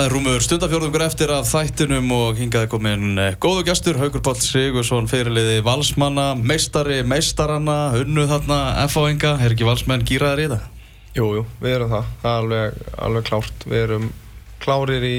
Það 0.00 0.06
er 0.06 0.14
rúmur 0.14 0.40
stundafjörðungur 0.46 1.02
eftir 1.04 1.30
af 1.34 1.48
þættinum 1.50 2.06
og 2.16 2.38
hingaði 2.40 2.70
komin 2.72 3.18
eh, 3.20 3.34
góðu 3.36 3.66
gestur, 3.66 3.98
Haugur 4.00 4.22
Páll 4.24 4.38
Sigursson, 4.40 5.10
fyrirliði 5.10 5.58
valsmanna, 5.60 6.30
meistari, 6.40 7.02
meistaranna, 7.04 7.74
unnu 8.00 8.24
þarna, 8.30 8.56
F.A.N.ga, 8.86 9.34
er 9.44 9.52
ekki 9.52 9.68
valsmenn 9.68 10.06
gýraðir 10.08 10.40
í 10.40 10.48
það? 10.54 10.64
Jú, 11.18 11.26
jú, 11.36 11.44
við 11.60 11.74
erum 11.74 11.92
það, 11.92 12.08
það 12.22 12.30
er 12.30 12.40
alveg, 12.46 12.80
alveg 13.10 13.28
klárt, 13.28 13.68
við 13.68 13.82
erum 13.82 14.10
klárir 14.64 15.04
í, 15.04 15.14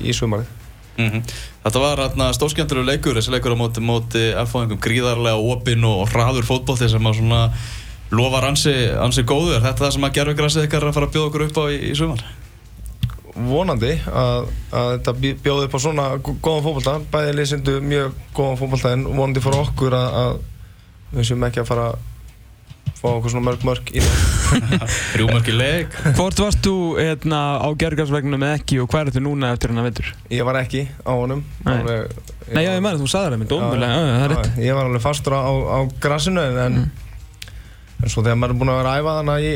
í 0.00 0.16
sumarið. 0.16 0.58
Mm 0.96 1.10
-hmm. 1.10 1.38
Þetta 1.66 1.82
var 1.84 2.04
stórskjöndur 2.40 2.84
leikur, 2.88 3.20
þessi 3.20 3.36
leikur 3.36 3.52
á 3.52 3.60
móti, 3.60 3.84
móti 3.84 4.26
F.A.N.gum, 4.46 4.80
gríðarlega 4.80 5.36
opinn 5.36 5.84
og 5.84 6.06
hraður 6.08 6.48
þegar 6.48 6.94
sem 6.94 7.10
að 7.12 7.20
svona 7.20 7.50
lofar 8.08 8.48
ansi, 8.48 8.78
ansi 8.96 9.28
góður. 9.28 9.60
Þetta 9.60 9.76
er 9.76 9.84
það 9.84 9.92
sem 9.98 10.08
að 10.08 10.14
gerðvigrassið 10.16 10.70
ykkar 10.70 10.88
að 10.88 10.96
fara 10.96 11.10
að 11.10 11.12
bjóða 11.18 11.28
okkur 11.28 11.50
upp 11.50 11.60
á 11.60 11.64
í, 11.68 11.76
í 11.92 11.98
sumar? 12.00 12.24
Vonandi 13.34 13.92
að, 14.12 14.48
að 14.76 14.88
þetta 14.92 15.14
bjóði 15.44 15.66
upp 15.66 15.76
á 15.76 15.80
svona 15.80 16.06
góðan 16.20 16.64
fókbalta 16.66 16.96
bæðið 17.12 17.36
leysindu 17.38 17.76
mjög 17.84 18.16
góðan 18.36 18.58
fókbalta 18.60 18.94
en 18.96 19.04
vonandi 19.08 19.42
fyrir 19.44 19.62
okkur 19.64 19.96
að, 19.96 20.16
að 20.22 20.40
við 21.16 21.28
séum 21.30 21.46
ekki 21.48 21.62
að 21.62 21.70
fara 21.70 21.86
að 21.92 22.00
fá 23.02 23.08
okkur 23.10 23.32
svona 23.32 23.46
mörg 23.48 23.64
mörg 23.66 23.88
í 23.96 24.02
það 24.04 24.98
Rjúmörg 25.18 25.48
í 25.50 25.54
leik. 25.56 25.96
Hvort 26.18 26.42
varst 26.44 26.60
þú 26.62 26.74
hérna, 27.00 27.40
á 27.58 27.68
gergarsvegnum 27.78 28.44
eða 28.46 28.60
ekki 28.60 28.78
og 28.82 28.90
hvað 28.92 29.02
er 29.02 29.10
þetta 29.10 29.24
núna 29.24 29.50
eftir 29.56 29.72
hennar 29.72 29.88
vettur? 29.88 30.12
Ég 30.30 30.46
var 30.46 30.60
ekki 30.60 30.84
á 31.02 31.12
honum. 31.12 31.42
Nei, 31.64 31.72
alveg, 31.72 32.04
ég, 32.04 32.52
Nei 32.52 32.62
já, 32.62 32.70
ég 32.76 32.84
meðan 32.84 33.02
þú 33.02 33.10
sagði 33.10 33.32
það 33.32 33.42
með 33.42 33.50
dómulega 33.54 34.44
Ég 34.62 34.78
var 34.78 34.90
alveg 34.90 35.04
fastur 35.04 35.34
á, 35.34 35.42
á 35.42 35.78
grassinu 36.04 36.44
en, 36.46 36.78
mm. 36.84 37.50
en 37.98 38.12
svo 38.12 38.22
þegar 38.22 38.38
maður 38.38 38.54
er 38.54 38.62
búin 38.62 38.72
að 38.74 38.80
vera 38.82 38.94
æfað 39.00 39.20
þannig 39.22 39.48
í 39.48 39.52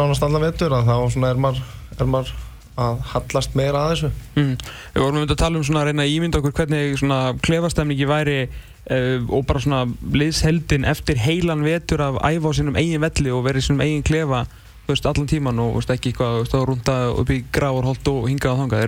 nánast 0.00 0.26
allan 0.26 0.46
vettur 0.48 0.78
þá 0.88 0.94
er 1.30 1.42
maður, 1.46 1.64
er 1.98 2.12
maður 2.16 2.36
að 2.78 3.02
hallast 3.12 3.56
meira 3.58 3.84
að 3.84 3.92
þessu 3.92 4.10
mm. 4.38 4.54
Við 4.94 5.04
vorum 5.04 5.24
að 5.24 5.36
tala 5.40 5.60
um 5.60 5.66
svona 5.66 5.82
að 5.82 5.90
reyna 5.90 6.06
að 6.06 6.14
ímynda 6.14 6.40
okkur 6.40 6.56
hvernig 6.60 6.98
svona 7.00 7.20
klefastemningi 7.44 8.08
væri 8.08 8.38
uh, 8.46 9.28
og 9.28 9.44
bara 9.48 9.62
svona 9.64 9.82
liðsheldin 10.14 10.88
eftir 10.88 11.20
heilan 11.22 11.66
vetur 11.66 12.04
af 12.06 12.20
æfa 12.22 12.54
á 12.54 12.56
sínum 12.56 12.78
eigin 12.78 13.04
velli 13.04 13.34
og 13.34 13.44
verið 13.48 13.68
sínum 13.68 13.84
eigin 13.84 14.06
klefa 14.06 14.46
veist, 14.88 15.06
allan 15.06 15.28
tíman 15.28 15.62
og 15.62 15.78
veist, 15.78 15.92
ekki 15.92 16.12
eitthvað 16.12 16.42
veist, 16.42 16.58
rúnda 16.70 16.98
upp 17.12 17.30
í 17.32 17.42
gráarholt 17.52 18.12
og 18.12 18.28
hingað 18.30 18.56
á 18.56 18.60
þanga 18.62 18.82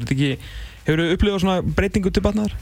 Hefur 0.81 1.03
þið 1.05 1.15
upplifað 1.15 1.43
svona 1.43 1.75
breytingu 1.77 2.11
til 2.11 2.23
batnaðar? 2.25 2.55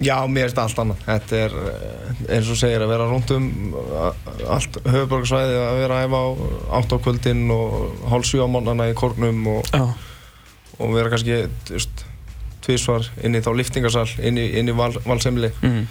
Já, 0.00 0.16
mér 0.28 0.48
finnst 0.48 0.58
allt 0.60 0.78
annað. 0.80 1.02
Þetta 1.06 1.36
er 1.40 1.54
eh, 1.60 2.22
eins 2.36 2.48
og 2.52 2.58
segir 2.60 2.82
að 2.84 2.90
vera 2.92 3.06
rúndum 3.08 3.46
allt 4.52 4.78
höfuborgarsvæði 4.84 5.60
að 5.60 5.80
vera 5.80 6.00
æfa 6.04 6.20
á 6.20 6.26
8 6.80 6.96
á 6.96 7.04
kvöldin 7.04 7.44
og 7.52 7.76
hálf 8.10 8.28
7 8.28 8.44
á 8.44 8.48
mónana 8.48 8.90
í 8.90 8.96
kornum 8.96 9.44
og 9.54 9.70
Já 9.72 9.86
og 10.78 10.92
vera 10.94 11.12
kannski 11.12 11.44
tvísvar 12.66 13.06
inn 13.24 13.36
í 13.36 13.42
þá 13.44 13.52
liftingarsal 13.56 14.08
inn 14.26 14.40
í, 14.40 14.46
inn 14.58 14.70
í 14.70 14.76
val, 14.76 14.92
valsemli 15.06 15.50
mm. 15.60 15.82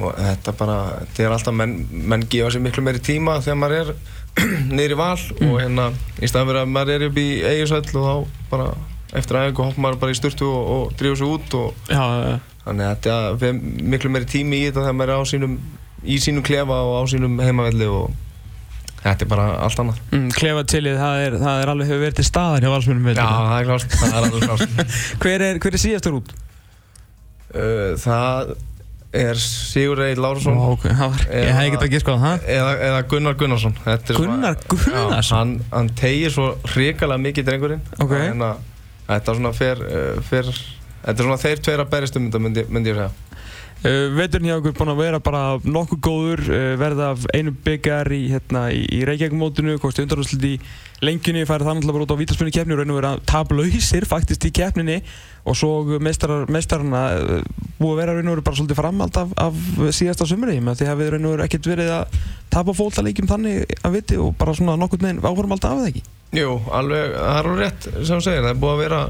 og 0.00 0.16
þetta 0.18 0.54
bara, 0.58 0.78
þetta 1.02 1.26
er 1.26 1.36
alltaf 1.36 1.56
menn, 1.56 1.76
menn 1.90 2.26
gefa 2.30 2.52
sér 2.54 2.64
miklu 2.64 2.84
meiri 2.84 3.02
tíma 3.04 3.38
þegar 3.44 3.60
maður 3.62 3.78
er 3.82 4.88
í 4.94 4.98
val 4.98 5.18
mm. 5.18 5.50
og 5.50 5.60
hérna 5.60 5.90
í 6.18 6.30
staðan 6.30 6.50
fyrir 6.50 6.62
að 6.64 6.72
maður 6.76 6.96
er 6.96 7.06
upp 7.08 7.20
í 7.22 7.28
eiginsvæll 7.52 8.00
og 8.02 8.08
þá 8.08 8.48
bara 8.52 8.72
eftir 9.12 9.38
aðeins 9.38 9.60
hoppar 9.60 9.84
maður 9.84 10.02
bara 10.02 10.14
í 10.14 10.18
styrtu 10.18 10.48
og, 10.48 10.72
og 10.76 10.96
drífa 10.98 11.20
sér 11.20 11.30
út 11.36 11.56
og 11.60 11.92
já, 11.92 12.02
ja. 12.02 12.34
þannig 12.66 12.88
að 12.88 13.06
þetta 13.06 13.48
er 13.48 13.62
miklu 13.94 14.12
meiri 14.12 14.30
tími 14.32 14.60
í 14.60 14.68
þetta 14.68 14.86
þegar 14.86 14.98
maður 14.98 15.14
er 15.14 15.24
á 15.24 15.30
sínum 15.32 15.56
í 16.02 16.18
sínum 16.18 16.44
klefa 16.46 16.78
og 16.82 16.94
á 16.98 17.02
sínum 17.12 17.40
heimavelli 17.42 17.88
og 17.92 18.10
Þetta 19.02 19.24
er 19.24 19.30
bara 19.32 19.44
allt 19.64 19.80
annað. 19.82 20.00
Mm, 20.14 20.26
klefa 20.36 20.62
tilið, 20.70 20.98
það 21.00 21.20
er, 21.24 21.36
það 21.42 21.60
er 21.62 21.70
alveg 21.72 21.88
hefur 21.90 22.02
verið 22.04 22.18
til 22.20 22.26
staðar 22.28 22.62
hjá 22.62 22.70
valsmjörnum. 22.70 23.08
Já, 23.10 23.22
það 23.26 23.54
er 23.56 23.70
klart. 23.70 23.96
Það 23.98 24.12
er 24.12 24.26
alveg 24.28 24.44
klart. 24.46 24.92
hver 25.24 25.44
er, 25.48 25.58
er 25.58 25.78
síðastur 25.82 26.18
út? 26.20 26.34
Uh, 27.52 27.88
það 28.00 28.52
er 29.12 29.40
Sigur 29.42 30.04
Eil 30.06 30.22
Lárusson. 30.22 30.54
Ó, 30.56 30.68
ok, 30.76 30.86
var, 31.00 31.24
ég 31.34 31.50
hef 31.50 31.66
ekkert 31.66 31.86
að 31.88 31.96
gíska 31.96 32.14
á 32.14 32.18
það. 32.22 32.46
Eða, 32.54 32.70
eða 32.86 33.00
Gunnar 33.10 33.36
Gunnarsson. 33.42 33.74
Gunnar 33.82 34.62
Gunnarsson? 34.70 34.94
Já, 34.94 35.34
hann, 35.34 35.56
hann 35.74 35.90
tegir 35.98 36.32
svo 36.32 36.52
hrikalega 36.70 37.24
mikið 37.26 37.50
drengurinn. 37.50 37.82
Ok. 37.98 38.14
En 38.22 38.46
að, 38.46 38.62
þetta 39.10 39.34
er 39.34 39.40
svona 39.40 39.54
fer, 39.58 39.82
uh, 39.82 40.22
fer, 40.30 40.54
þetta 41.02 41.18
er 41.18 41.26
svona 41.26 41.42
þeir 41.42 41.66
tveir 41.66 41.84
að 41.84 41.92
berist 41.96 42.22
um 42.22 42.30
þetta 42.30 42.44
myndi 42.46 42.94
ég 42.94 43.02
segja. 43.02 43.10
Uh, 43.82 44.12
Veturinn 44.14 44.46
hjá 44.46 44.60
okkur 44.60 44.76
búinn 44.78 44.92
að 44.92 45.00
vera 45.00 45.18
bara 45.18 45.38
nokkuð 45.66 45.98
góður, 46.06 46.40
uh, 46.54 46.74
verða 46.78 47.08
einu 47.34 47.50
byggjar 47.64 48.12
í, 48.14 48.20
hérna, 48.30 48.68
í 48.70 49.00
Reykjavík-mótinu, 49.08 49.74
kosti 49.82 50.04
undanröðslut 50.04 50.44
í 50.46 50.52
lengjunni, 51.02 51.42
færði 51.48 51.66
það 51.66 51.80
náttúrulega 51.80 51.96
bara 51.96 52.06
út 52.06 52.14
á 52.14 52.20
vítaspunni 52.20 52.54
keppni 52.54 52.76
og 52.76 52.78
raun 52.78 52.92
og 52.94 53.00
vera 53.00 53.10
tablausir 53.26 54.06
faktist 54.06 54.46
í 54.46 54.52
keppninni. 54.54 55.00
Og 55.42 55.58
svo 55.58 55.98
meistararna 55.98 57.00
uh, 57.16 57.42
búið 57.80 57.96
að 57.96 57.98
vera 58.04 58.14
raun 58.14 58.30
og 58.30 58.36
vera 58.36 58.46
bara 58.46 58.60
svolítið 58.60 58.78
framhald 58.78 59.18
af, 59.24 59.34
af 59.48 59.58
síðasta 59.98 60.30
sumri. 60.30 60.60
Því 60.62 60.90
hafið 60.92 61.12
raun 61.16 61.26
og 61.26 61.34
vera 61.34 61.50
ekkert 61.50 61.70
verið 61.72 61.92
að 61.96 62.22
tapa 62.54 62.76
fólkalegjum 62.78 63.32
þannig 63.34 63.76
að 63.82 63.98
viti 63.98 64.22
og 64.22 64.30
bara 64.38 64.54
svona 64.54 64.78
nokkur 64.78 65.02
með 65.02 65.26
áhverjum 65.26 65.58
alltaf 65.58 65.74
af 65.74 65.82
það 65.82 65.90
ekki? 65.90 66.06
Jú, 66.38 66.54
alveg, 66.70 67.18
það 67.18 67.34
er 67.34 67.50
alveg 67.50 67.62
rétt 67.66 67.90
sem 67.90 68.14
þú 68.14 68.22
segir, 68.28 68.46
það 68.46 68.52
er 68.54 68.62
búið 68.62 68.76
að 68.76 68.82
vera 68.86 69.04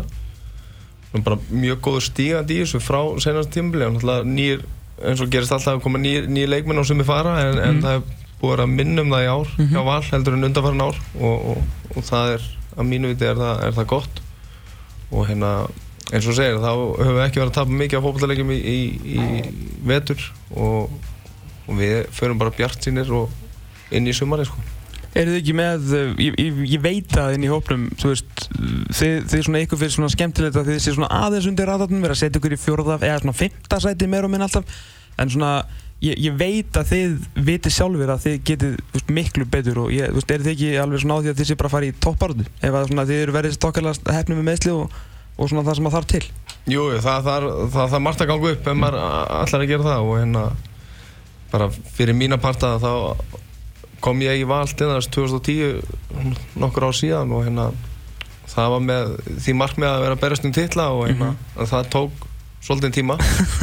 bara 1.21 1.39
mjög 1.51 1.81
góður 1.85 2.07
stígandi 2.07 2.57
í 2.57 2.63
þessu 2.65 2.81
frá 2.81 3.01
senast 3.21 3.53
tímabili 3.53 3.91
nýr, 4.25 4.65
eins 5.05 5.21
og 5.21 5.29
gerist 5.33 5.53
alltaf 5.53 5.77
að 5.77 5.85
koma 5.85 6.01
nýjir 6.01 6.29
nýj 6.33 6.49
leikmenn 6.49 6.81
á 6.81 6.85
sem 6.89 6.99
við 6.99 7.11
fara 7.11 7.37
en, 7.43 7.53
mm. 7.53 7.63
en 7.63 7.75
mhm. 7.75 7.83
það 7.85 7.99
er 7.99 8.03
búið 8.43 8.65
að 8.65 8.73
minnum 8.73 9.13
það 9.13 9.23
í 9.23 9.31
ár 9.31 9.47
mm 9.47 9.55
-hmm. 9.55 9.71
hjá 9.71 9.85
val 9.87 10.03
heldur 10.11 10.35
en 10.35 10.45
undanfæran 10.49 10.81
ár 10.83 10.97
og, 11.21 11.47
og, 11.51 11.59
og 11.97 12.05
það 12.09 12.33
er, 12.35 12.49
að 12.77 12.89
mínu 12.91 13.13
viti 13.13 13.29
er 13.29 13.37
það, 13.39 13.65
er 13.67 13.73
það 13.77 13.87
gott 13.93 14.23
og 15.13 15.27
hérna 15.29 15.53
eins 16.13 16.27
og 16.27 16.37
segir 16.37 16.59
þá 16.59 16.73
höfum 16.73 17.17
við 17.17 17.25
ekki 17.27 17.41
verið 17.41 17.53
að 17.53 17.59
tapa 17.61 17.79
mikið 17.81 17.99
á 18.01 18.05
fólkvallarleikjum 18.07 18.51
í, 18.51 18.59
í, 18.59 18.81
í 19.15 19.21
vetur 19.87 20.25
og, 20.51 20.91
og 21.69 21.79
við 21.79 22.07
förum 22.11 22.41
bara 22.41 22.57
bjart 22.57 22.83
sínir 22.83 23.13
og 23.13 23.31
inn 23.93 24.09
í 24.09 24.17
sumari 24.17 24.49
sko 24.49 24.59
Er 25.13 25.29
þið 25.29 25.39
ekki 25.43 25.55
með, 25.57 25.91
eh, 25.93 26.13
ég, 26.25 26.37
ég, 26.41 26.61
ég 26.73 26.81
veit 26.81 27.17
að 27.21 27.35
inn 27.37 27.45
í 27.45 27.51
hópnum, 27.53 27.85
þú 28.01 28.13
veist, 28.15 28.47
þið, 28.97 29.17
þið 29.29 29.45
svona 29.45 29.63
ykkur 29.67 29.81
fyrir 29.83 29.95
svona 29.97 30.13
skemmtilegt 30.15 30.57
að 30.57 30.71
þið 30.71 30.79
sé 30.81 30.95
svona 30.97 31.11
aðeins 31.13 31.49
undir 31.51 31.69
raðarnum, 31.69 32.01
verið 32.01 32.17
að 32.17 32.23
setja 32.23 32.41
ykkur 32.41 32.57
í 32.57 32.61
fjórðaf 32.63 33.05
eða 33.05 33.21
svona 33.21 33.37
fymta 33.37 33.81
sæti 33.85 34.09
meira 34.09 34.29
og 34.29 34.33
minn 34.33 34.47
alltaf, 34.47 34.79
en 35.21 35.33
svona 35.35 35.53
ég, 36.03 36.17
ég 36.17 36.39
veit 36.41 36.81
að 36.81 36.95
þið 36.95 37.29
viti 37.47 37.73
sjálfur 37.73 38.15
að 38.15 38.25
þið 38.25 38.39
getið 38.49 38.81
veist, 38.95 39.13
miklu 39.21 39.47
betur 39.53 39.85
og 39.85 39.93
ég, 39.95 40.09
þú 40.09 40.19
veist, 40.19 40.33
er 40.33 40.45
þið 40.47 40.53
ekki 40.55 40.73
alveg 40.83 41.05
svona 41.05 41.19
á 41.19 41.23
því 41.23 41.33
að 41.33 41.39
þið 41.43 41.51
sé 41.51 41.59
bara 41.61 41.71
að 41.71 41.77
fara 41.77 41.91
í 41.91 41.95
topparöðu, 42.07 42.49
ef 42.63 42.79
að 42.81 42.89
svona 42.89 43.07
þið 43.11 43.23
eru 43.27 43.37
verið 43.37 43.57
stokkalast 43.59 44.13
hefnum 44.17 44.41
með 44.41 44.49
meðsli 44.49 44.75
og, 44.75 44.99
og 45.37 45.53
svona 45.53 45.67
það 45.69 45.79
sem 45.79 45.91
að 45.91 45.97
þarf 45.99 46.11
til? 46.15 46.25
Jú, 46.73 46.89
það 47.03 47.31
þarf 47.77 47.97
margt 48.03 48.25
að 48.25 48.33
ganga 48.33 48.53
upp 48.57 48.69
ef 48.73 48.79
maður 48.79 48.99
allar 49.03 49.65
að 49.65 49.71
gera 49.71 49.89
það 49.91 50.09
og 50.09 50.19
hérna 50.23 50.45
bara 51.53 51.69
fyrir 51.99 52.17
mína 52.17 52.41
parta 52.41 52.77
þá 52.81 52.93
kom 54.03 54.23
ég 54.25 54.43
í 54.43 54.49
val 54.49 54.67
til 54.69 54.91
þess 54.91 55.11
2010 55.15 55.83
nokkur 56.61 56.89
ár 56.89 56.97
síðan 56.99 57.33
og 57.35 57.47
hérna 57.47 57.71
það 58.53 58.75
var 58.75 58.85
með 58.87 59.13
því 59.45 59.55
markmið 59.61 59.89
að 59.89 60.03
vera 60.05 60.17
að 60.17 60.23
berast 60.25 60.49
um 60.49 60.55
tilla 60.55 60.89
og 60.93 61.07
hérna 61.07 61.31
mm 61.31 61.37
-hmm. 61.37 61.71
það 61.73 61.91
tók 61.95 62.27
svolítið 62.63 62.95
tíma 62.99 63.19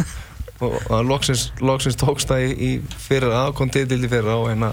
og 0.64 0.76
það 0.88 1.04
loksins, 1.08 1.52
loksins 1.62 2.00
tókst 2.00 2.32
það 2.32 2.46
í, 2.48 2.52
í 2.52 2.72
fyrir 3.08 3.32
að, 3.32 3.54
kom 3.56 3.70
til 3.70 3.88
til 3.88 4.00
því 4.00 4.10
fyrir 4.10 4.32
að 4.32 4.42
og 4.44 4.50
hérna 4.50 4.72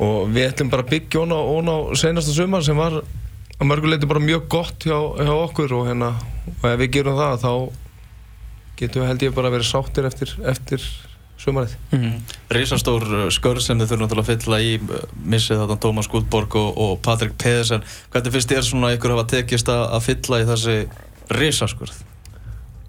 og 0.00 0.30
við 0.32 0.48
ætlum 0.48 0.70
bara 0.72 0.82
að 0.82 0.92
byggja 0.94 1.20
hún 1.20 1.36
á, 1.36 1.40
á 1.40 1.76
senasta 1.96 2.32
sumar 2.32 2.64
sem 2.64 2.76
var 2.76 3.02
að 3.60 3.68
mörguleiti 3.68 4.08
bara 4.08 4.20
mjög 4.20 4.48
gott 4.48 4.84
hjá, 4.84 4.96
hjá 5.20 5.34
okkur 5.36 5.72
og 5.76 5.86
hérna 5.90 6.14
og 6.62 6.66
ef 6.70 6.78
við 6.80 6.92
gerum 6.96 7.18
það 7.20 7.42
þá 7.44 7.52
getum 8.80 9.02
við 9.02 9.08
held 9.08 9.22
ég 9.22 9.34
bara 9.36 9.50
að 9.50 9.56
vera 9.58 9.68
sáttir 9.68 10.08
eftir, 10.08 10.32
eftir 10.48 10.86
sumarið. 11.40 11.76
Mm 11.90 12.00
-hmm. 12.02 12.36
Rísastór 12.52 13.02
uh, 13.02 13.28
skörð 13.32 13.62
sem 13.64 13.78
þið 13.78 13.88
þurfum 13.88 14.02
náttúrulega 14.04 14.26
að 14.26 14.30
fylla 14.32 14.60
í 14.60 14.72
uh, 14.76 15.02
missið 15.24 15.62
þarna 15.62 15.76
Tómas 15.80 16.08
Guldborg 16.08 16.54
og, 16.54 16.78
og 16.78 16.98
Patrik 17.02 17.32
Pedersen. 17.38 17.82
Hvernig 18.12 18.32
finnst 18.32 18.52
þér 18.52 18.64
svona 18.64 18.92
ykkur 18.94 19.16
hafa 19.16 19.26
tekist 19.34 19.68
að, 19.68 19.84
að 19.96 20.06
fylla 20.08 20.40
í 20.40 20.48
þessi 20.50 20.76
rísaskurð? 21.30 21.96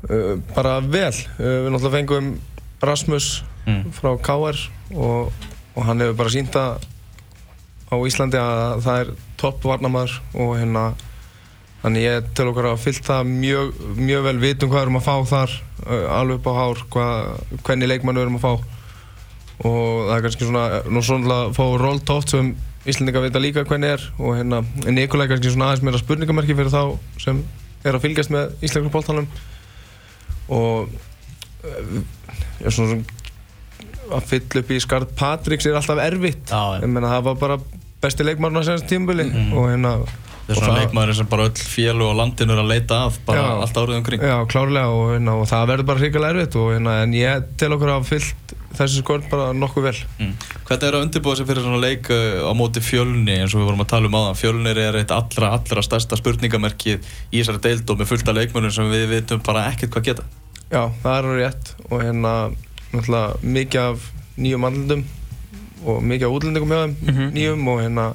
Uh, 0.10 0.40
bara 0.56 0.80
vel. 0.80 1.14
Uh, 1.40 1.64
við 1.64 1.70
náttúrulega 1.72 1.98
fengum 1.98 2.40
Rasmus 2.82 3.44
mm. 3.66 3.92
frá 3.94 4.18
KR 4.18 4.58
og, 4.96 5.32
og 5.76 5.86
hann 5.86 6.02
hefur 6.02 6.18
bara 6.18 6.34
sínta 6.34 6.64
á 7.92 7.96
Íslandi 8.08 8.40
að 8.40 8.82
það 8.86 9.00
er 9.02 9.14
topp 9.38 9.64
varnamæður 9.68 10.20
og 10.34 10.54
hérna 10.58 10.84
Þannig 11.82 12.04
ég 12.06 12.28
til 12.38 12.48
okkar 12.52 12.68
að 12.70 12.82
fyllt 12.84 13.08
það 13.08 13.30
mjög, 13.32 13.70
mjög 13.98 14.26
vel 14.28 14.36
vitum 14.42 14.70
hvað 14.70 14.78
við 14.80 14.84
erum 14.86 15.00
að 15.00 15.08
fá 15.08 15.16
þar 15.32 15.56
alveg 16.18 16.36
upp 16.38 16.50
á 16.50 16.54
hár, 16.60 16.82
hvað, 16.94 17.32
hvernig 17.66 17.90
leikmann 17.90 18.20
við 18.20 18.26
erum 18.28 18.38
að 18.38 18.46
fá. 18.46 18.52
Og 19.62 19.88
það 20.10 20.16
er 20.16 20.26
kannski 20.26 20.50
svona, 20.50 20.66
nú 20.90 21.02
svona 21.06 21.40
að 21.40 21.56
fá 21.58 21.64
rolltótt 21.82 22.36
sem 22.36 22.52
Íslandingar 22.82 23.26
veit 23.26 23.38
að 23.38 23.46
líka 23.46 23.64
hvernig 23.70 23.96
er 23.96 24.06
og 24.18 24.38
hérna, 24.40 24.62
Nikolai 24.90 25.28
er 25.28 25.36
kannski 25.36 25.54
svona 25.54 25.70
aðeins 25.70 25.84
meira 25.86 26.02
spurningamerki 26.02 26.56
fyrir 26.58 26.74
þá 26.74 26.96
sem 27.22 27.44
er 27.86 27.98
að 27.98 28.06
fylgjast 28.08 28.34
með 28.34 28.56
Íslandingar 28.66 28.96
bóltanum 28.96 29.28
og 30.52 30.90
ég 31.62 32.66
er 32.66 32.74
svona 32.74 32.98
að 34.18 34.26
fylla 34.32 34.64
upp 34.64 34.74
í 34.74 34.80
skart 34.82 35.14
Patriks 35.18 35.70
er 35.70 35.78
alltaf 35.78 36.02
erfitt, 36.04 36.50
Já, 36.50 36.82
ég 36.82 36.90
menna 36.90 37.14
það 37.14 37.30
var 37.30 37.40
bara 37.44 37.60
besti 38.02 38.26
leikmann 38.26 38.58
á 38.58 38.66
senast 38.66 38.90
tímbili 38.90 39.28
mm 39.30 39.38
-hmm. 39.38 39.54
og 39.58 39.70
hérna 39.70 39.94
Það 40.52 40.58
er 40.58 40.62
svona 40.62 40.78
það- 40.78 40.86
leikmaður 40.86 41.16
sem 41.22 41.28
bara 41.32 41.44
öll 41.50 41.66
félag 41.72 42.08
og 42.12 42.16
landinu 42.20 42.52
er 42.56 42.62
að 42.64 42.72
leita 42.72 42.96
að 43.08 43.20
bara 43.26 43.42
Já. 43.42 43.52
allt 43.66 43.78
árið 43.82 43.98
umkring. 44.02 44.22
Já, 44.22 44.38
klárlega 44.52 44.88
og, 44.92 45.06
hérna, 45.16 45.36
og 45.42 45.48
það 45.52 45.68
verður 45.72 45.86
bara 45.92 46.00
hrikalega 46.04 46.34
erfitt 46.36 46.56
og, 46.62 46.72
hérna, 46.76 46.96
en 47.04 47.14
ég 47.14 47.46
tel 47.58 47.72
okkur 47.76 47.92
að 47.92 47.98
hafa 48.00 48.10
fyllt 48.12 48.56
þessi 48.72 49.02
skort 49.04 49.30
bara 49.30 49.52
nokkuð 49.54 49.84
vel. 49.84 49.96
Mm. 50.20 50.34
Hvernig 50.68 50.84
er 50.88 50.96
að 50.96 51.04
undirbúa 51.06 51.36
sig 51.36 51.46
fyrir 51.50 51.64
svona 51.66 51.82
leik 51.84 52.08
uh, 52.10 52.48
á 52.48 52.52
móti 52.56 52.80
fjölni 52.84 53.34
eins 53.42 53.54
og 53.56 53.60
við 53.62 53.68
vorum 53.68 53.84
að 53.84 53.90
tala 53.92 54.08
um 54.08 54.16
áðan? 54.16 54.38
Fjölnir 54.40 54.78
er 54.80 54.96
eitt 55.02 55.12
allra, 55.12 55.50
allra 55.58 55.82
stærsta 55.84 56.16
spurningamerkið 56.20 57.04
í 57.36 57.42
þessari 57.42 57.62
deild 57.66 57.90
og 57.92 58.00
með 58.00 58.12
fullta 58.14 58.32
leikmönum 58.38 58.72
sem 58.72 58.88
við 58.92 59.08
vitum 59.12 59.44
bara 59.44 59.66
ekkert 59.74 59.92
hvað 59.92 60.04
geta. 60.08 60.24
Já, 60.72 60.88
það 61.04 61.18
er 61.18 61.28
alveg 61.28 61.42
rétt 61.44 61.74
og 61.92 62.02
hérna 62.02 62.34
náttúrulega 62.94 63.44
mikið 63.44 63.82
af 63.92 64.08
nýjum 64.40 64.66
andlundum 64.70 65.04
og 65.86 66.02
mikið 66.08 66.28
af 66.30 66.36
útlendingum 66.40 66.72
hjá 66.72 66.82
þeim 66.86 66.96
Mhm. 67.12 67.32
nýjum 67.36 67.68
og 67.68 67.80
hérna 67.84 68.06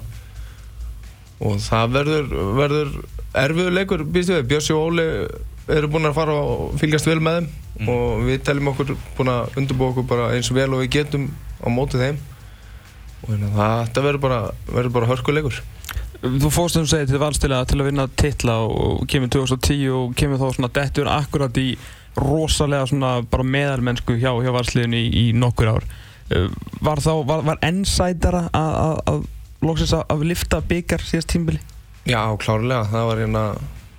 og 1.39 1.61
það 1.61 1.93
verður, 1.99 2.33
verður 2.57 2.91
erfiður 3.37 3.77
leikur 3.77 4.03
býst 4.09 4.33
við, 4.33 4.43
Bjössi 4.49 4.73
og 4.73 4.89
Óli 4.89 5.07
eru 5.67 5.89
búin 5.91 6.07
að 6.09 6.15
fara 6.17 6.35
og 6.41 6.77
fylgjast 6.81 7.09
vel 7.09 7.19
með 7.21 7.41
þeim 7.41 7.55
Mm. 7.77 7.89
og 7.93 8.23
við 8.25 8.39
teljum 8.41 8.71
okkur 8.71 8.95
búin 9.13 9.29
að 9.29 9.57
undirbúa 9.59 9.91
okkur 9.91 10.05
bara 10.09 10.29
eins 10.33 10.47
vel 10.49 10.71
og 10.73 10.79
við 10.81 10.95
getum 10.95 11.27
á 11.61 11.69
móti 11.69 11.99
þeim 12.01 12.15
og 13.21 13.27
hérna 13.29 13.51
það, 13.53 13.73
þetta 13.83 14.03
verður 14.07 14.23
bara, 14.23 14.39
verður 14.71 14.95
bara 14.95 15.09
hörkuleikur 15.11 15.59
Þú 16.17 16.49
fórst 16.49 16.79
um 16.79 16.87
segja 16.89 17.05
til 17.11 17.19
vals 17.21 17.37
til 17.37 17.51
að, 17.53 17.75
vinna 17.85 18.07
titla 18.17 18.55
og 18.65 19.03
kemur 19.05 19.29
2010 19.29 19.91
og 19.93 20.15
kemur 20.17 20.41
þá 20.41 20.47
svona 20.55 20.71
dettur 20.73 21.09
akkurat 21.13 21.59
í 21.61 21.67
rosalega 22.17 22.87
svona 22.89 23.11
bara 23.29 23.45
meðalmennsku 23.45 24.15
hjá, 24.17 24.31
hjá 24.41 24.49
valsliðinu 24.55 24.97
í, 24.97 25.11
í 25.13 25.25
nokkur 25.37 25.75
ár. 25.75 25.85
Uh, 26.33 26.49
Var 26.81 27.03
þá, 27.05 27.11
var, 27.29 27.45
var 27.45 27.61
ennsætara 27.61 28.47
að 28.49 29.27
loksins 29.65 29.95
að, 29.97 30.05
að 30.13 30.27
lifta 30.31 30.61
byggar 30.69 31.03
síðast 31.05 31.31
tímbili? 31.33 31.61
Já, 32.07 32.21
klárlega, 32.39 32.85
það 32.91 33.09
var 33.09 33.23
hérna 33.23 33.43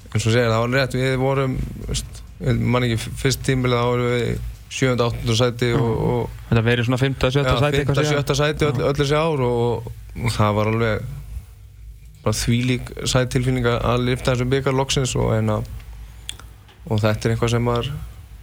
eins 0.09 0.25
og 0.25 0.33
segir, 0.33 0.49
það 0.49 0.63
var 0.63 0.75
rétt, 0.77 0.97
við 0.97 1.19
vorum 1.21 1.57
veist, 1.89 2.23
ég 2.41 2.63
man 2.75 2.87
ekki, 2.87 2.99
fyrst 3.23 3.45
tímbilið 3.47 3.83
þá 3.83 3.89
vorum 3.91 4.15
við 4.15 4.31
7. 4.69 4.91
8. 5.01 5.37
sæti 5.37 5.71
og, 5.77 5.87
og 5.89 6.35
Þetta 6.51 6.63
verið 6.67 6.89
svona 6.89 7.01
5. 7.01 7.15
7. 7.25 7.41
já, 7.41 7.55
sæti 7.63 7.85
5. 7.89 8.01
7. 8.09 8.37
sæti 8.37 8.69
öll, 8.69 8.83
öll 8.89 8.99
þessi 8.99 9.17
ár 9.17 9.45
og, 9.45 9.89
og 10.19 10.35
það 10.35 10.59
var 10.59 10.71
alveg 10.73 11.07
bara 12.25 12.37
þvílík 12.37 12.93
sæti 13.09 13.33
tilfinning 13.37 13.69
að 13.73 14.05
lifta 14.05 14.35
þessum 14.35 14.53
byggar 14.53 14.77
loksins 14.77 15.15
og, 15.17 15.33
hérna, 15.33 15.59
og 16.89 17.01
þetta 17.01 17.29
er 17.29 17.35
eitthvað 17.35 17.55
sem 17.55 17.65
maður 17.65 17.91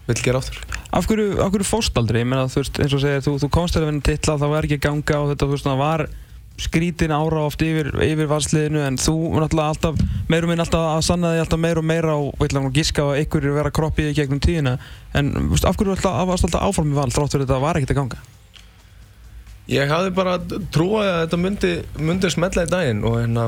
vill 0.06 0.22
gera 0.26 0.42
áttur 0.42 0.62
Af 0.96 1.10
hverju, 1.10 1.40
af 1.44 1.54
hverju 1.54 1.68
fórst 1.68 1.98
aldrei? 2.00 2.22
Ég 2.24 2.30
meina, 2.30 2.46
þú 2.50 2.62
veist, 2.62 2.78
eins 2.82 2.94
og 2.96 3.02
segir, 3.04 3.24
þú, 3.26 3.36
þú 3.42 3.50
komst 3.54 3.76
til 3.76 3.84
að 3.84 3.90
vinna 3.90 4.06
titla, 4.06 4.38
það 4.42 4.54
var 4.54 4.68
ekki 4.68 4.80
að 4.80 4.86
ganga 4.86 5.22
og 5.22 5.32
þetta, 5.34 5.46
þú 5.46 5.56
veist, 5.58 5.68
það 5.68 5.82
var 5.82 6.06
skrítin 6.57 7.12
ára 7.12 7.42
oft 7.50 7.60
yfir, 7.66 7.90
yfir 8.00 8.30
valsliðinu 8.31 8.80
en 8.88 8.96
þú 9.02 9.16
náttúrulega 9.42 9.74
alltaf, 9.74 9.98
meir 10.31 10.46
og 10.46 10.52
minn 10.54 10.63
alltaf 10.63 10.86
að 10.94 11.02
sanna 11.04 11.34
þig 11.34 11.42
alltaf 11.44 11.60
meir 11.60 11.81
og 11.81 11.88
meira 11.90 12.13
og 12.16 12.30
við 12.40 12.48
ætlum 12.48 12.69
að 12.69 12.78
giska 12.80 13.04
að 13.10 13.19
ykkur 13.25 13.48
er 13.50 13.56
vera 13.57 13.74
kroppið 13.75 14.12
í 14.12 14.16
gegnum 14.22 14.40
tíðina 14.46 14.78
en 15.19 15.34
veist, 15.52 15.68
af 15.68 15.75
hverju 15.75 15.98
alltaf, 15.98 16.31
alltaf 16.38 16.62
áfram 16.63 16.94
í 16.94 16.96
val 16.96 17.10
þrátt 17.12 17.36
fyrir 17.36 17.44
þetta 17.48 17.60
var 17.66 17.80
ekkert 17.81 17.92
að 17.96 18.00
ganga? 18.00 18.22
Ég 19.75 19.90
hafði 19.90 20.12
bara 20.16 20.36
trúið 20.72 21.10
að 21.10 21.19
þetta 21.25 21.40
myndi, 21.42 21.72
myndi 22.06 22.30
smetla 22.31 22.63
í 22.68 22.72
daginn 22.72 23.04
og, 23.10 23.16
hérna, 23.19 23.48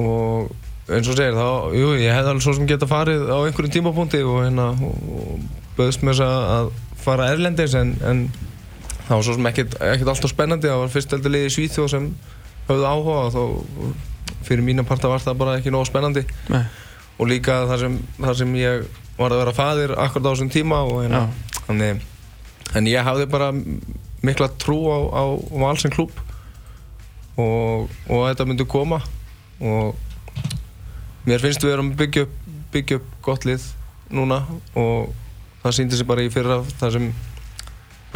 og 0.00 0.50
eins 0.88 1.10
og 1.12 1.18
segir 1.18 1.36
þá, 1.36 1.46
jú, 1.76 1.90
ég 2.00 2.14
hefði 2.14 2.30
alveg 2.32 2.44
svo 2.46 2.54
sem 2.56 2.68
geta 2.70 2.88
farið 2.90 3.26
á 3.28 3.36
einhverjum 3.44 3.74
tímapunkti 3.74 4.22
og, 4.24 4.38
hérna, 4.46 4.70
og 4.80 5.46
bauðst 5.76 6.02
mér 6.06 6.16
þess 6.16 6.24
að- 6.26 6.50
að 6.56 6.70
fara 7.06 7.26
erlendis 7.34 7.74
en, 7.78 7.92
en 8.02 8.22
það 9.06 9.14
var 9.14 9.26
svo 9.26 9.36
sem 9.36 9.48
ekkert, 9.50 9.78
ekkert 9.80 10.12
alltaf 10.12 10.32
spennandi, 10.32 10.70
það 10.70 10.82
var 10.82 10.92
fyrst 10.92 11.14
heldur 11.14 11.34
liðið 11.34 11.48
í 11.50 11.54
Svíþjóð 11.56 11.88
sem 11.92 12.08
höfðu 12.66 12.88
áhuga 12.90 13.18
og 13.22 13.34
þá 13.36 14.42
fyrir 14.46 14.66
mína 14.66 14.84
parta 14.86 15.10
var 15.10 15.22
það 15.22 15.38
bara 15.40 15.56
ekki 15.60 15.72
nóg 15.74 15.86
spennandi. 15.88 16.26
Nei. 16.52 16.64
og 17.16 17.30
líka 17.30 17.62
það 17.70 17.78
sem, 17.80 17.94
það 18.20 18.34
sem 18.42 18.56
ég 18.60 18.82
var 19.16 19.32
að 19.32 19.40
vera 19.40 19.54
faðir 19.56 19.94
akkurat 19.96 20.26
á 20.28 20.30
þessum 20.34 20.50
tíma 20.52 20.82
og 20.84 20.98
hérna, 21.00 21.22
þannig, 21.64 22.02
en 22.76 22.90
ég 22.90 23.06
hafði 23.06 23.28
bara 23.32 23.52
mikla 24.26 24.50
trú 24.60 24.76
á, 24.92 24.98
á 25.16 25.24
valsinn 25.56 25.94
klúb 25.94 26.12
og, 27.40 27.88
og 28.08 28.26
þetta 28.28 28.46
myndi 28.48 28.66
koma. 28.68 29.00
Og 29.60 29.96
mér 31.26 31.40
finnst 31.42 31.64
við 31.64 31.76
erum 31.76 31.94
byggja 31.96 32.26
upp, 32.26 32.34
byggja 32.74 33.00
upp 33.00 33.08
gott 33.24 33.46
lið 33.48 33.64
núna. 34.12 34.42
Og 34.76 35.14
það 35.62 35.78
síndi 35.78 35.98
sig 35.98 36.08
bara 36.08 36.24
í 36.24 36.32
fyrra 36.32 36.60
þar 36.76 36.96
sem 36.98 37.08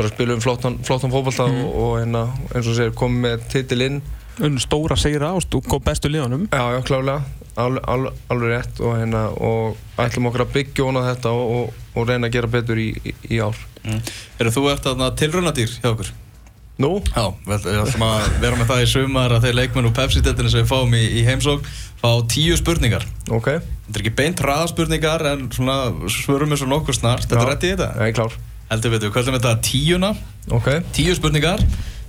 bara 0.01 0.13
spilum 0.15 0.41
flottan, 0.45 0.79
flottan 0.87 1.13
fótballta 1.13 1.47
Mhm. 1.51 1.61
og, 1.67 1.77
og 1.85 1.93
hérna, 2.01 2.25
eins 2.55 2.67
og 2.67 2.75
segir 2.81 2.97
komum 2.97 3.21
með 3.29 3.45
titil 3.53 3.83
inn 3.87 4.01
Unn 4.41 4.57
stóra 4.63 4.97
segra 4.97 5.35
ást 5.37 5.53
og 5.55 5.67
góð 5.69 5.83
bestu 5.85 6.09
liðanum 6.09 6.47
Já, 6.49 6.63
já, 6.73 6.81
klálega, 6.89 7.21
alveg, 7.61 7.83
alveg, 7.93 8.15
alveg 8.33 8.53
rétt 8.55 8.81
og, 8.81 8.95
hérna, 8.97 9.25
og 9.37 9.77
ætlum 10.01 10.31
okkur 10.31 10.45
að 10.47 10.53
byggja 10.55 10.87
hona 10.87 11.03
þetta 11.11 11.33
og, 11.37 11.51
og, 11.59 11.75
og 12.01 12.09
reyna 12.09 12.31
að 12.31 12.37
gera 12.39 12.49
betur 12.55 12.81
í, 12.81 12.87
í, 13.05 13.13
í 13.37 13.41
ár. 13.45 13.59
Mm. 13.85 14.01
Eru 14.41 14.53
þú 14.55 14.63
eftir 14.73 14.95
þarna 14.95 15.11
tilraunadýr 15.21 15.75
hjá 15.83 15.91
okkur? 15.93 16.13
Nú? 16.81 16.95
Já, 17.13 17.27
við 17.45 17.67
ætlum 17.83 18.07
að 18.07 18.29
vera 18.41 18.57
með 18.63 18.71
það 18.71 18.83
í 18.87 18.89
sumar 18.95 19.35
að 19.37 19.45
þeir 19.45 19.59
leikmenn 19.59 19.89
úr 19.91 19.97
Pepsi-deltinu 19.99 20.49
sem 20.55 20.63
við 20.65 20.71
fáum 20.73 20.95
í, 20.97 21.03
í 21.21 21.25
heimsók 21.27 21.67
fá 22.01 22.09
tíu 22.33 22.57
spurningar. 22.57 23.05
Ok. 23.29 23.51
Þetta 23.61 23.99
er 23.99 24.05
ekki 24.07 24.15
beint 24.23 24.41
hraðaspurningar 24.41 25.27
en 25.35 25.51
svona 25.53 25.77
svörum 26.09 26.55
við 26.55 26.63
svo 26.63 26.71
nokkur 26.73 26.97
snart. 26.97 27.27
Þetta 27.29 27.43
er 27.45 27.51
rétt 27.53 27.67
í 27.69 27.75
þetta? 27.75 27.91
Já, 27.99 28.07
ég 28.09 28.15
er 28.15 28.17
klár. 28.23 28.39
Heldur 28.71 28.93
við, 28.95 29.07
við 29.09 29.15
kvöldum 29.17 29.37
þetta 29.39 29.55
tíuna, 29.67 30.11
Ok. 30.55 30.69
tíu 30.95 31.15
spurningar, 31.19 31.63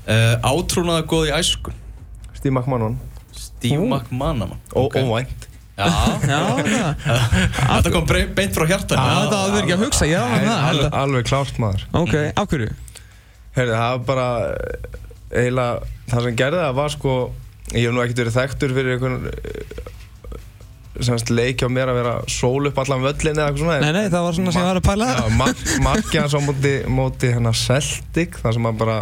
uh, 0.06 0.36
átrúnaða 0.46 1.06
góð 1.10 1.30
í 1.31 1.36
æsku. 1.40 1.74
Steve 2.38 2.54
McMahon. 2.54 3.00
Steve 3.34 3.81
McManaman. 3.81 4.60
Ó, 4.75 4.86
Ok. 4.86 5.00
Óvænt. 5.02 5.48
Já, 5.81 5.88
Já, 6.28 6.40
já, 6.62 6.88
þetta 7.72 7.92
kom 7.96 8.06
beint 8.06 8.54
frá 8.54 8.66
hjartan. 8.69 9.00
þetta 9.02 9.38
hafði 9.40 9.54
verið 9.56 9.63
ekki 9.63 9.74
að 9.78 9.84
hugsa, 9.86 10.06
já, 10.06 10.19
Nei, 10.30 10.44
það 10.46 10.66
alveg, 10.69 10.90
alveg 11.00 11.25
klárt 11.31 11.62
maður. 11.63 11.86
Ok, 11.98 12.13
af 12.38 12.52
hverju? 12.52 12.68
Heyrði, 13.56 13.74
það 13.80 13.94
var 13.96 14.04
bara 14.12 14.28
eh, 14.52 15.40
eiginlega, 15.42 15.90
það 16.12 16.28
sem 16.28 16.38
gerði 16.44 16.60
það 16.62 16.75
var 16.81 16.94
sko, 16.94 17.16
ég 17.72 17.88
hef 17.88 17.96
nú 17.96 18.04
ekkert 18.04 18.22
verið 18.22 18.38
þekktur 18.38 18.75
fyrir 18.78 18.94
einhvern 18.98 19.25
eh, 20.96 21.06
semst 21.08 21.31
leik 21.31 21.62
hjá 21.64 21.69
mér 21.71 21.92
að 21.94 22.00
vera 22.02 22.14
sól 22.31 22.68
upp 22.69 22.78
allan 22.83 23.02
völlin 23.06 23.36
eða 23.38 23.48
eitthvað 23.50 23.64
svona. 23.64 23.80
Nei, 23.86 23.92
nei, 23.95 24.10
það 24.12 24.28
var 24.28 24.38
svona 24.38 24.52
sem 24.56 24.62
ég 24.62 24.69
var 24.71 24.81
að 24.81 24.88
pæla 24.90 25.10
Já, 25.16 25.24
mark, 25.40 25.64
markið 25.88 26.21
hans 26.26 26.36
á 26.38 26.42
móti, 26.45 26.76
móti 27.00 27.31
hérna 27.33 27.56
Celtic, 27.57 28.38
þar 28.44 28.57
sem 28.57 28.69
hann 28.69 28.80
bara 28.81 29.00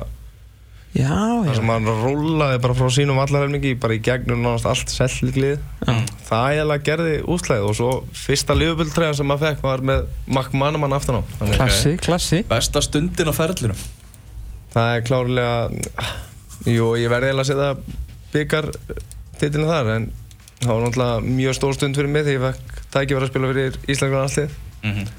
Já, 0.97 1.05
þar 1.13 1.51
já, 1.51 1.53
sem 1.59 1.69
hann 1.69 1.85
rúlaði 1.85 2.61
bara 2.63 2.73
frá 2.79 2.87
sínum 2.95 3.19
allarhelmingi 3.21 3.75
bara 3.77 3.93
í 3.93 3.99
gegnum 4.01 4.39
nánast 4.41 4.65
allt 4.65 4.89
selliglið 4.89 5.59
já. 5.85 5.91
það 6.25 6.47
eiginlega 6.55 6.85
gerði 6.87 7.11
úslæðið 7.29 7.67
og 7.69 7.75
svo 7.77 7.89
fyrsta 8.17 8.55
liðböldtræðan 8.57 9.19
sem 9.19 9.29
maður 9.29 9.51
fekk 9.51 9.61
var 9.67 9.83
með 9.85 10.07
McManaman 10.25 10.95
aftan 10.97 11.19
á 11.21 11.23
Klassi, 11.53 11.93
klassi 12.01 12.41
Besta 12.49 12.81
stundin 12.81 13.29
á 13.29 13.33
ferlinu. 13.37 13.77
það 14.73 14.95
er 14.95 15.05
klárlega 15.05 15.53
jú, 16.73 16.89
ég 16.97 17.13
verði 17.13 17.29
eiginlega 17.29 17.45
að 17.45 17.51
setja 17.53 17.69
byggar 18.33 18.71
titilin 19.39 19.69
þar 19.69 19.93
en 19.93 20.09
það 20.59 20.73
var 20.73 20.85
náttúrulega 20.85 21.33
mjög 21.39 21.57
stór 21.57 21.77
stund 21.77 21.99
fyrir 21.99 22.11
mig 22.11 22.27
þegar 22.27 22.37
ég 22.37 22.45
fekk 22.47 22.85
tækifæri 22.93 23.25
að 23.25 23.33
spila 23.33 23.51
fyrir 23.53 23.81
Íslandsgrann 23.87 24.27
alltið 24.27 24.57
Mm 24.79 25.09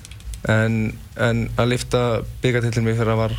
en, 0.48 0.76
en 1.20 1.44
að 1.60 1.72
lifta 1.74 2.02
byggartitlin 2.42 2.86
mig 2.86 2.98
fyrir 2.98 3.12
að 3.14 3.22
var 3.24 3.34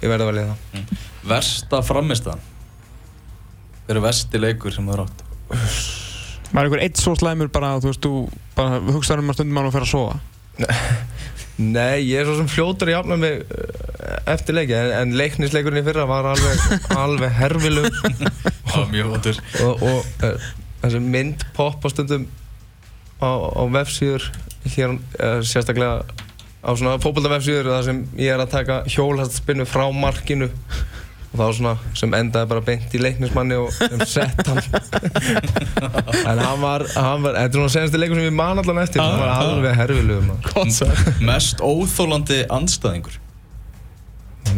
ég 0.00 0.10
verði 0.12 0.26
að 0.26 0.30
velja 0.30 0.46
það 0.50 0.96
Versta 1.30 1.80
framistæðan? 1.84 2.42
Hver 3.86 3.98
er 3.98 4.04
versti 4.04 4.40
leikur 4.40 4.74
sem 4.74 4.86
þú 4.86 4.94
er 4.94 5.02
átt? 5.06 5.24
Var 6.50 6.66
einhver 6.66 6.82
eitt 6.82 7.00
svo 7.00 7.14
slæmur 7.18 7.50
bara, 7.52 7.76
þú 7.82 7.90
veist, 7.90 8.04
þú 8.04 8.12
bara 8.56 8.80
hugsaður 8.90 9.24
um 9.24 9.32
að 9.32 9.40
stundum 9.40 9.60
án 9.60 9.70
og 9.70 9.74
fer 9.76 9.86
að 9.86 9.92
sofa 9.94 10.20
Nei, 11.60 12.06
ég 12.08 12.22
er 12.22 12.28
svo 12.28 12.38
sem 12.38 12.48
fljótur 12.48 12.88
að 12.88 12.94
jafna 12.94 13.16
mig 13.20 13.42
eh, 13.44 14.14
eftir 14.32 14.56
leiki 14.56 14.72
en, 14.76 14.94
en 14.96 15.12
leiknisleikurinn 15.18 15.82
í 15.82 15.84
fyrra 15.84 16.06
var 16.08 16.30
alveg, 16.30 16.62
alveg 17.02 17.36
herfilug 17.36 17.90
Það 18.70 18.76
var 18.76 18.90
mjög 18.94 19.12
hóttur. 19.12 19.40
og, 19.66 19.82
og 19.82 20.24
uh, 20.24 20.50
þessi 20.82 21.00
mynd 21.04 21.44
poppa 21.56 21.90
stundum 21.92 22.26
á, 23.20 23.30
á 23.30 23.62
vefsíður 23.76 24.30
hér 24.74 24.96
uh, 24.96 25.40
sérstaklega 25.44 26.04
á 26.60 26.70
svona 26.76 26.98
fókbaltavefsíður 27.00 27.70
þar 27.72 27.86
sem 27.86 28.00
ég 28.20 28.34
er 28.34 28.42
að 28.42 28.54
taka 28.56 28.80
hjólhastspinnu 28.92 29.64
frá 29.68 29.86
markinu 29.96 30.50
og 30.50 31.38
það 31.38 31.44
var 31.44 31.56
svona 31.56 31.72
sem 32.00 32.14
endaði 32.18 32.48
bara 32.50 32.64
beint 32.66 32.94
í 32.96 33.00
leiknismanni 33.00 33.56
og 33.62 33.70
sem 33.78 34.02
sett 34.10 34.40
hann 34.48 34.58
en 36.30 36.42
hann 36.42 36.60
var, 36.60 36.84
hann 36.96 37.22
var 37.24 37.38
þetta 37.38 37.46
er 37.46 37.56
svona 37.60 37.72
senasti 37.76 38.00
leikur 38.02 38.18
sem 38.18 38.26
ég 38.28 38.36
man 38.36 38.60
allan 38.60 38.82
eftir 38.82 39.00
hann 39.04 39.20
var 39.22 39.32
alveg 39.46 39.78
herfilug 39.78 40.24
maður. 40.26 40.50
Mest 41.30 41.62
óþólandi 41.62 42.42
andstæðingur? 42.50 43.20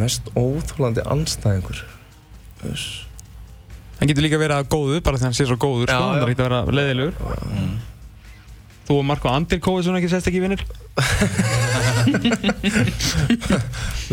mest 0.00 0.30
óþólandi 0.38 1.04
anstæðingur 1.12 1.82
Uss. 2.70 3.02
Hann 4.02 4.10
getur 4.10 4.24
líka 4.26 4.38
verið 4.42 4.56
að 4.58 4.66
góðu, 4.74 4.98
bara 5.06 5.14
þegar 5.20 5.28
hann 5.30 5.36
sé 5.38 5.44
svo 5.46 5.54
góður, 5.62 5.86
Já, 5.86 5.94
sko, 5.94 6.02
hann 6.10 6.18
er 6.18 6.26
ekkert 6.26 6.42
að 6.42 6.48
vera 6.50 6.60
leiðilegur 6.74 7.14
Mm. 7.52 7.72
Þú 8.82 8.96
og 8.98 9.04
Marko 9.06 9.30
Andir 9.30 9.60
kóið 9.62 9.84
svona 9.86 10.00
ekki 10.02 10.08
sérst 10.10 10.26
ekki 10.26 10.40
vinnir 10.42 10.62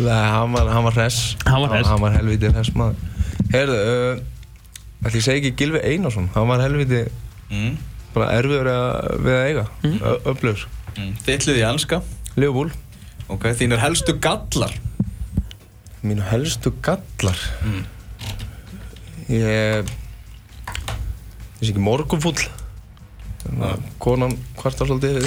Nei, 0.00 0.20
hann 0.30 0.52
var, 0.54 0.68
hann 0.70 0.84
var 0.86 0.94
hress 0.94 1.36
Hann 1.44 1.64
var 1.64 1.72
hress. 1.74 1.88
Hann 1.90 2.00
var 2.04 2.14
helviti 2.14 2.50
hress 2.54 2.70
maður 2.78 2.94
Heyrðu, 3.50 3.78
uh, 3.80 5.06
ætli 5.08 5.18
ég 5.20 5.26
segi 5.26 5.40
ekki 5.42 5.52
Gilvi 5.64 5.82
Einarsson 5.90 6.30
Hann 6.36 6.48
var 6.50 6.62
helviti 6.64 7.02
Mm. 7.50 7.72
bara 8.14 8.28
erfiður 8.38 8.68
að, 8.70 9.08
við 9.26 9.32
að 9.34 9.44
eiga, 9.48 9.62
mm. 9.82 9.94
öflugur. 10.30 10.60
Mm. 10.94 11.08
Þittlið 11.26 11.56
í 11.58 11.64
enska. 11.66 11.98
Liverpool, 12.38 12.70
Ok, 13.26 13.48
þínir 13.58 13.80
helstu 13.82 14.14
gallar. 14.22 14.70
mínu 16.06 16.22
helstu 16.30 16.70
gallar. 16.86 17.42
Ég, 19.30 19.90
ég 21.60 21.62
sé 21.62 21.70
ekki 21.70 21.82
morgunfúll. 21.82 22.40
Já. 23.46 23.76
Konan 24.02 24.34
kvartar 24.58 24.88
svolítið. 24.90 25.22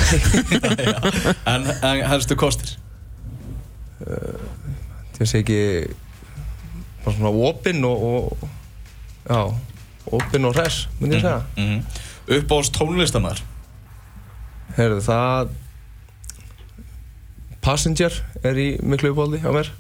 en, 1.54 1.70
en 1.72 2.02
helstu 2.12 2.36
kostir. 2.36 2.76
ég 5.24 5.30
sé 5.30 5.40
ekki 5.40 5.60
bara 7.06 7.16
svona 7.16 7.32
opinn 7.48 7.86
og, 7.88 8.04
og 8.04 8.44
já, 9.30 9.40
opinn 10.20 10.50
og 10.50 10.58
hress, 10.58 10.90
myndi 11.00 11.22
ég 11.22 11.24
segja. 11.24 11.42
Mm 11.56 11.70
-hmm. 11.70 11.82
Uppáhalds 12.38 12.72
tónlistamæður. 12.76 13.44
Heyrðu, 14.76 15.02
það 15.02 15.50
Passenger 17.62 18.20
er 18.44 18.58
í 18.60 18.68
miklu 18.84 19.14
uppáldi 19.14 19.40
á 19.40 19.52
mér 19.56 19.72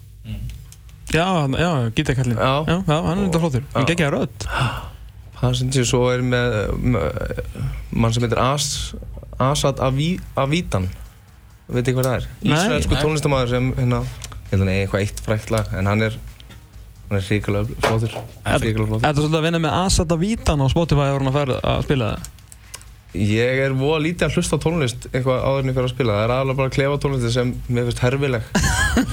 Já, 1.14 1.26
hann- 1.44 1.58
já, 1.60 1.70
gítarkallinn. 1.98 2.38
Já. 2.42 2.54
Já, 2.68 2.98
hann 3.06 3.20
er 3.20 3.28
þetta 3.28 3.42
flottur. 3.44 3.64
Hann 3.76 3.86
geggjaði 3.92 4.14
rödd. 4.18 4.48
Passenger, 5.44 5.84
svo 5.86 6.04
er 6.14 6.22
með, 6.24 6.54
með 6.80 7.48
mann 7.92 8.14
sem 8.16 8.24
heitir 8.24 8.40
As, 8.40 8.68
Asad 9.44 9.82
Avi, 9.84 10.14
Avidan 10.40 10.86
veit 11.74 11.84
ekki 11.88 11.98
hvað 11.98 12.08
það 12.08 12.16
er. 12.22 12.28
Ísraelsku 12.48 12.96
tónlistamæður 13.02 13.52
sem 13.52 13.72
hérna, 13.76 14.00
að 14.54 14.54
hann 14.62 14.70
eigi 14.72 14.86
eitthvað 14.86 15.04
eitt 15.04 15.20
frækt 15.26 15.52
lag 15.52 15.74
en 15.80 15.90
hann 15.90 16.06
er 16.08 16.16
hann 17.10 17.18
er 17.20 17.26
ríkilega 17.28 17.66
flottur 17.84 18.14
Þetta 18.46 19.10
er 19.10 19.18
svolítið 19.20 19.38
að 19.42 19.46
vinna 19.50 19.62
með 19.66 19.76
Asata 19.82 20.18
Vítan 20.22 20.64
á 20.64 20.68
Spotify 20.72 21.10
ára 21.10 21.18
hann 21.20 21.32
að 21.34 21.38
fara 21.42 21.58
að 21.74 21.84
spila 21.90 22.10
það. 22.14 22.30
Ég 23.14 23.60
er 23.68 23.76
voða 23.78 24.00
lítið 24.08 24.26
að 24.30 24.38
hlusta 24.40 24.58
tónlist 24.64 25.04
eitthvað 25.12 25.44
áður 25.46 25.60
en 25.66 25.70
ég 25.70 25.76
fer 25.78 25.86
að 25.90 25.92
spila 25.94 26.16
það 26.18 26.24
er 26.24 26.32
aðalega 26.38 26.60
bara 26.64 26.74
klefa 26.78 27.02
tónlisti 27.04 27.34
sem 27.36 27.52
mér 27.70 27.90
finnst 27.90 28.02
herfileg 28.02 28.48
er 28.48 29.12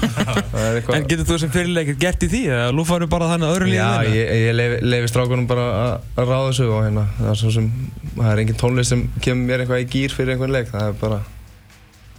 En 0.95 1.05
getur 1.09 1.27
þú 1.27 1.37
sem 1.41 1.51
fyrirleikir 1.53 1.97
gert 2.01 2.23
í 2.25 2.29
því? 2.31 2.41
Eða 2.51 2.71
lúfaru 2.75 3.07
bara 3.11 3.29
þannig 3.31 3.47
að 3.47 3.55
öðru 3.55 3.67
lífið 3.69 3.79
Já, 3.79 4.15
ég, 4.15 4.31
ég 4.41 4.55
leifi, 4.57 4.79
leifi 4.93 5.11
strákunum 5.11 5.49
bara 5.49 5.67
að, 5.81 6.07
ráða 6.21 6.39
þessu 6.47 6.67
og 6.69 6.81
hérna, 6.85 7.05
það 7.19 7.31
er 7.33 7.39
svo 7.41 7.53
sem, 7.57 7.69
það 8.15 8.31
er 8.31 8.41
engin 8.43 8.59
tónlist 8.63 8.95
sem 8.95 9.05
kemur 9.21 9.47
mér 9.49 9.65
eitthvað 9.65 9.83
í 9.83 9.87
gýr 9.95 10.17
fyrir 10.17 10.35
einhvern 10.35 10.55
leik, 10.57 10.71
það 10.73 10.87
er 10.87 10.97
bara, 11.01 11.21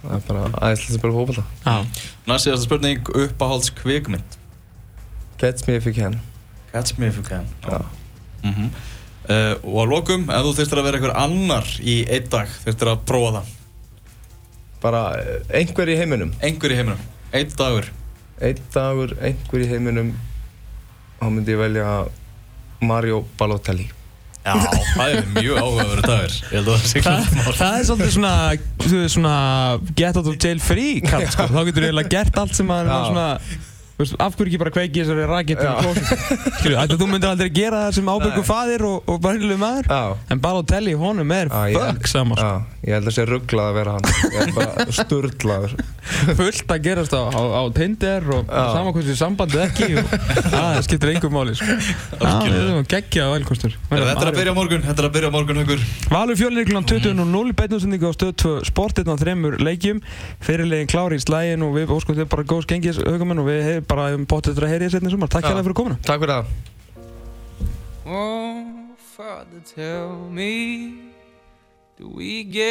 það 0.03 0.15
er 0.17 0.25
bara 0.29 0.45
aðeinslega 0.53 0.95
að 0.95 1.01
spila 1.01 1.17
fókbalta. 1.19 1.45
Já. 1.65 2.07
Næst 2.31 2.49
síðasta 2.49 2.69
spurning, 2.69 3.13
uppáhalds 3.25 3.73
kvikmynd. 3.81 4.39
Catch 5.43 5.67
me 5.67 5.77
if 5.79 5.89
you 5.89 5.95
can. 5.95 6.19
Catch 6.71 6.97
me 6.97 7.11
if 7.11 7.19
you 7.19 7.27
can. 7.27 7.47
Já. 7.67 7.83
Mm 8.43 8.73
uh, 9.29 9.55
og 9.63 9.81
að 9.83 9.91
lokum, 9.93 10.27
ef 10.31 10.45
þú 10.45 10.53
þurftir 10.57 10.81
að 10.81 10.87
vera 10.87 10.99
einhver 10.99 11.15
annar 11.19 11.73
í 11.79 11.97
einn 12.11 12.29
dag, 12.31 12.51
þurftir 12.65 12.91
að 12.93 13.03
prófa 13.09 13.33
það. 13.37 13.51
Bara 14.83 15.03
einhver 15.55 15.91
í 15.93 15.97
heiminum, 15.99 16.33
Einhver 16.43 16.73
í 16.73 16.79
heiminum. 16.79 17.03
Einn 17.33 17.49
dagur. 17.57 17.89
einn 18.43 18.59
dagur, 18.73 19.13
einhver 19.23 19.63
í 19.63 19.67
heiminum, 19.69 20.13
þá 21.19 21.27
myndi 21.31 21.53
ég 21.55 21.61
velja 21.61 21.89
Mario 22.83 23.23
Balotelli. 23.39 23.87
Já, 24.43 24.53
það 24.97 25.03
er 25.07 25.27
mjög 25.37 25.59
áhugaverið 25.61 26.07
dagur. 26.09 26.33
Ég 26.35 26.55
held 26.57 26.67
að 26.67 26.73
það 26.73 26.87
sé 26.91 27.01
klart 27.05 27.35
mál. 27.37 27.53
það 27.57 27.77
er 27.77 27.85
svolítið 27.87 28.15
svona, 28.17 28.33
svona 29.15 29.35
get 29.95 30.19
out 30.19 30.27
of 30.27 30.35
jail 30.37 30.59
free 30.59 30.97
kall, 31.05 31.23
sko. 31.31 31.47
Þá 31.53 31.61
getur 31.69 31.85
þú 31.85 31.89
eiginlega 31.89 32.11
gert 32.17 32.41
allt 32.41 32.57
sem 32.57 32.67
maður 32.67 32.91
er 32.91 33.07
svona, 33.07 33.27
af 33.93 34.33
hverju 34.35 34.49
ekki 34.49 34.59
bara 34.59 34.71
kveiki 34.73 35.03
þessari 35.03 35.25
raketu 35.29 35.63
í 35.63 35.73
klósum? 35.79 36.05
Skilju, 36.57 36.77
þetta 36.79 36.97
þú 36.99 37.07
myndir 37.11 37.29
aldrei 37.29 37.49
gera 37.53 37.81
það 37.85 37.97
sem 37.99 38.09
ábyrgu 38.09 38.41
Nei. 38.41 38.47
faðir 38.47 38.85
og, 38.89 39.03
og 39.13 39.19
bara 39.23 39.37
hinnlega 39.37 39.61
maður. 39.61 39.89
Já. 39.93 40.31
En 40.33 40.41
Balotelli, 40.43 40.95
honum 40.97 41.33
er 41.35 41.51
fuck 41.53 42.09
sama, 42.09 42.37
sko. 42.39 42.47
Já, 42.49 42.79
ég 42.89 42.97
held 42.97 43.11
að 43.11 43.15
sé 43.19 43.25
rugglað 43.29 43.69
að 43.69 43.77
vera 43.77 43.93
hann. 43.95 44.07
Ég 44.33 44.39
er 44.47 44.53
bara 44.57 44.87
sturglaður. 44.99 45.75
fullt 46.39 46.73
að 46.73 46.81
gerast 46.87 47.13
á, 47.15 47.21
á, 47.31 47.41
á 47.53 47.61
Tinder 47.77 48.25
og 48.35 48.49
saman 48.49 48.91
hvort 48.95 49.07
við 49.07 49.19
sambandið 49.21 49.61
ekki 49.67 49.87
og 50.01 50.09
það 50.53 50.79
skiptir 50.89 51.13
einhver 51.13 51.31
máli 51.33 51.55
sko. 51.59 51.77
Já, 52.17 52.33
við 52.43 52.57
erum 52.59 52.89
geggja 52.91 53.29
á 53.29 53.33
velkostur 53.37 53.77
Þetta 53.93 54.09
er 54.25 54.31
að 54.33 54.37
byrja 54.41 54.55
morgun, 54.57 54.83
þetta 54.83 55.03
er 55.03 55.07
að 55.07 55.15
byrja 55.19 55.31
morgun, 55.33 55.61
Haukur. 55.61 55.85
Valur 56.11 56.39
fjölnir 56.41 56.67
kl. 56.67 56.81
20.00 56.83 57.53
beitnúsendingu 57.61 58.09
á 58.09 58.13
stöð 58.17 58.33
2 58.43 58.53
sportinn 58.67 59.09
á 59.09 59.15
þremur 59.21 59.55
leikjum 59.63 60.01
fyrirlegin 60.43 60.89
klári 60.91 61.17
í 61.21 61.23
slægin 61.23 61.63
og 61.65 61.73
við 61.77 61.93
óskum 61.95 62.17
þið 62.19 62.27
bara 62.33 62.45
góðs 62.51 62.67
gengis 62.69 62.99
við 63.83 63.89
bara 63.91 64.09
um 64.15 64.25
þetta 64.49 64.65
að 64.65 64.73
heyri 64.73 64.87
í 64.89 64.93
setni 64.95 65.11
sumar 65.13 65.29
Takk 65.33 65.43
Já. 65.45 65.51
hérlega 65.51 65.67
fyrir 65.69 65.79
komuna 65.83 65.99
Takk 66.07 66.23
fyrir 66.23 66.35
það. 66.39 66.45
Oh, 68.03 68.63
Father, 69.15 69.61
tell 69.63 70.17
me, 70.31 70.51
do 71.99 72.09
we 72.17 72.43
get 72.43 72.63